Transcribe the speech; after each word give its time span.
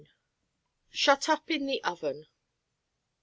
SHUT 0.89 1.29
UP 1.29 1.51
IN 1.51 1.67
THE 1.67 1.83
OVEN. 1.83 2.25